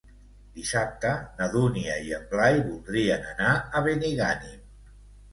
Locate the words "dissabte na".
0.59-1.49